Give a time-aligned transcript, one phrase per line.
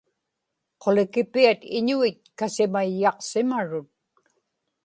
[0.81, 3.89] qulikipiat iñuit kasimayyaqsimarut